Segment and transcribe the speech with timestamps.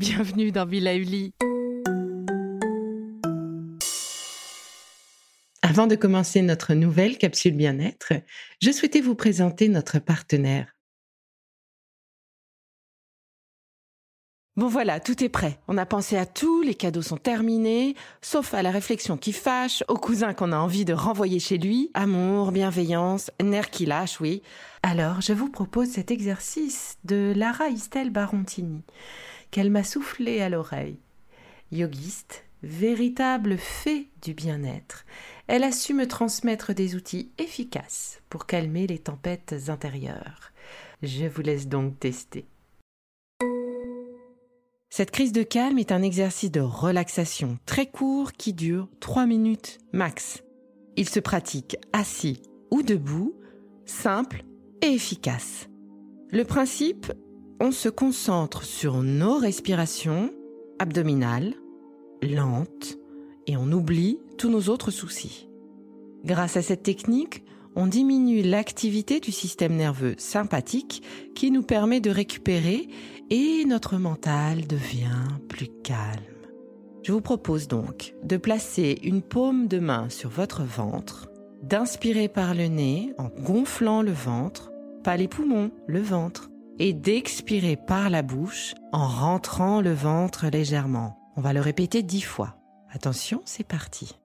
[0.00, 1.34] bienvenue dans Villa Uli.
[5.60, 8.14] Avant de commencer notre nouvelle capsule bien-être,
[8.62, 10.74] je souhaitais vous présenter notre partenaire.
[14.56, 15.60] Bon voilà, tout est prêt.
[15.68, 19.84] On a pensé à tout, les cadeaux sont terminés, sauf à la réflexion qui fâche,
[19.88, 21.90] au cousin qu'on a envie de renvoyer chez lui.
[21.92, 24.42] Amour, bienveillance, nerfs qui lâchent, oui.
[24.82, 28.82] Alors, je vous propose cet exercice de Lara Istel Barontini
[29.50, 30.98] qu'elle m'a soufflé à l'oreille.
[31.72, 35.04] Yogiste, véritable fée du bien-être,
[35.46, 40.52] elle a su me transmettre des outils efficaces pour calmer les tempêtes intérieures.
[41.02, 42.46] Je vous laisse donc tester.
[44.92, 49.78] Cette crise de calme est un exercice de relaxation très court qui dure 3 minutes
[49.92, 50.42] max.
[50.96, 53.34] Il se pratique assis ou debout,
[53.86, 54.44] simple
[54.82, 55.68] et efficace.
[56.30, 57.12] Le principe
[57.60, 60.32] on se concentre sur nos respirations
[60.78, 61.54] abdominales,
[62.22, 62.96] lentes,
[63.46, 65.48] et on oublie tous nos autres soucis.
[66.24, 67.44] Grâce à cette technique,
[67.76, 71.02] on diminue l'activité du système nerveux sympathique
[71.34, 72.88] qui nous permet de récupérer
[73.28, 76.24] et notre mental devient plus calme.
[77.02, 81.28] Je vous propose donc de placer une paume de main sur votre ventre,
[81.62, 84.72] d'inspirer par le nez en gonflant le ventre,
[85.04, 86.50] pas les poumons, le ventre,
[86.80, 91.18] et d'expirer par la bouche en rentrant le ventre légèrement.
[91.36, 92.56] On va le répéter dix fois.
[92.90, 94.18] Attention, c'est parti.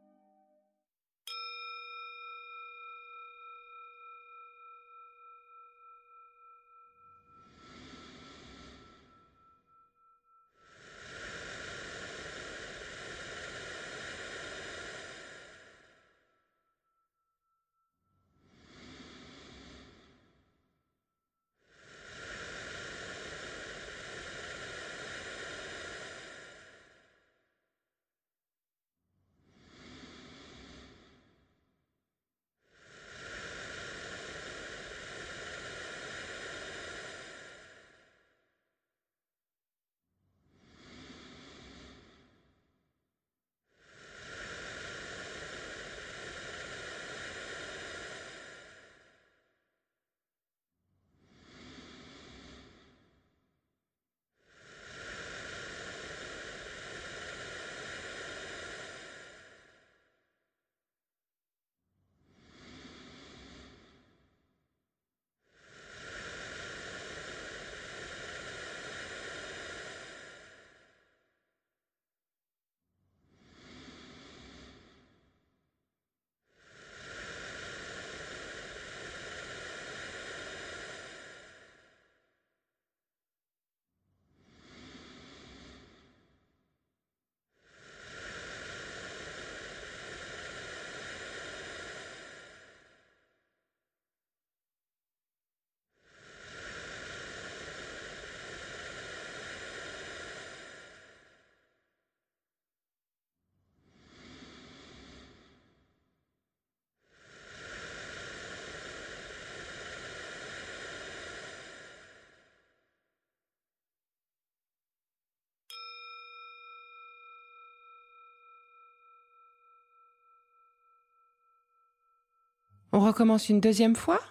[122.95, 124.21] On recommence une deuxième fois?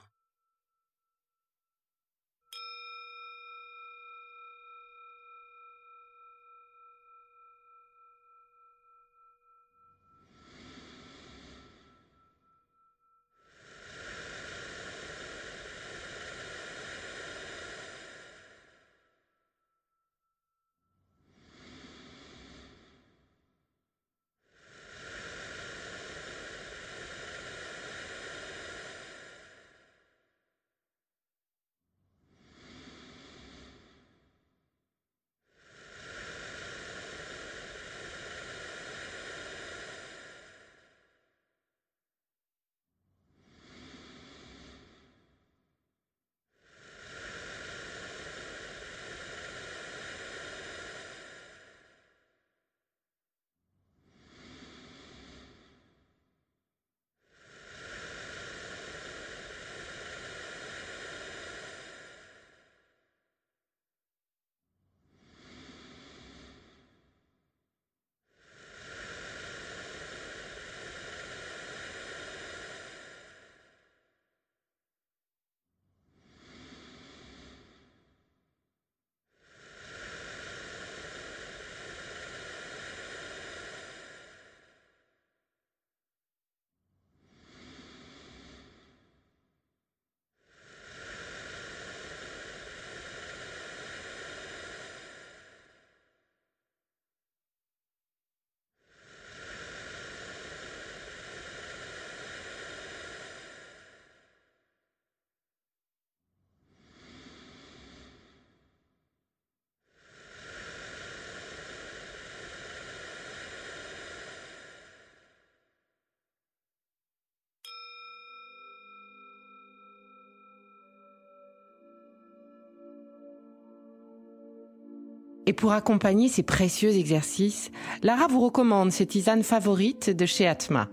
[125.46, 127.70] Et pour accompagner ces précieux exercices,
[128.02, 130.88] Lara vous recommande ses tisanes favorites de chez Atma.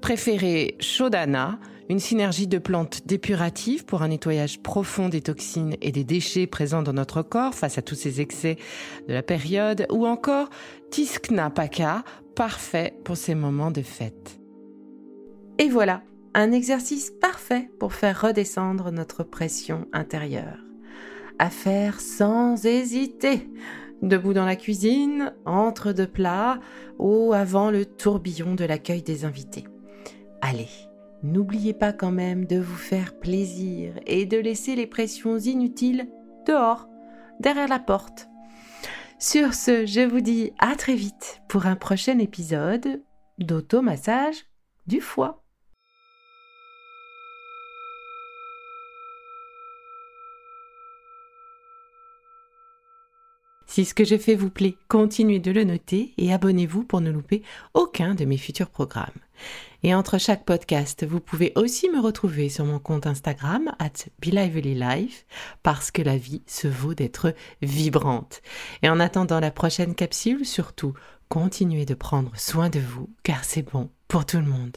[0.00, 1.58] Préférez Shodana,
[1.88, 6.82] une synergie de plantes dépuratives pour un nettoyage profond des toxines et des déchets présents
[6.82, 8.56] dans notre corps face à tous ces excès
[9.08, 10.50] de la période, ou encore
[10.90, 12.04] Tiskna Paka,
[12.36, 14.38] parfait pour ces moments de fête.
[15.58, 16.02] Et voilà,
[16.34, 20.58] un exercice parfait pour faire redescendre notre pression intérieure.
[21.40, 23.48] À faire sans hésiter
[24.02, 26.60] debout dans la cuisine, entre deux plats
[26.98, 29.64] ou avant le tourbillon de l'accueil des invités.
[30.40, 30.68] Allez,
[31.22, 36.08] n'oubliez pas quand même de vous faire plaisir et de laisser les pressions inutiles
[36.46, 36.88] dehors,
[37.40, 38.28] derrière la porte.
[39.18, 43.02] Sur ce, je vous dis à très vite pour un prochain épisode
[43.38, 44.44] d'automassage
[44.86, 45.44] du foie.
[53.78, 57.12] Si ce que je fais vous plaît, continuez de le noter et abonnez-vous pour ne
[57.12, 57.44] louper
[57.74, 59.14] aucun de mes futurs programmes.
[59.84, 65.26] Et entre chaque podcast, vous pouvez aussi me retrouver sur mon compte Instagram at BeLivelyLife
[65.62, 68.42] parce que la vie se vaut d'être vibrante.
[68.82, 70.94] Et en attendant la prochaine capsule, surtout,
[71.28, 74.76] continuez de prendre soin de vous car c'est bon pour tout le monde.